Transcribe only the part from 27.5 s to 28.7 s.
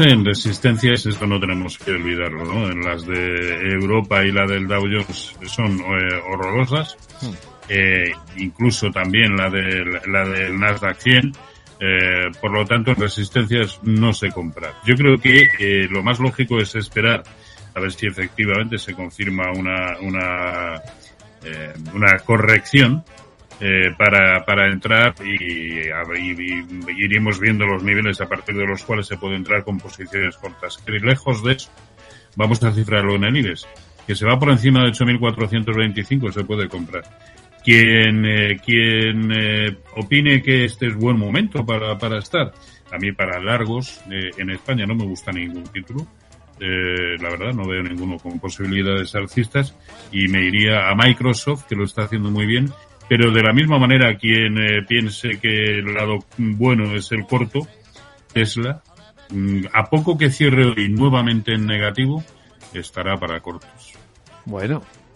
los niveles a partir de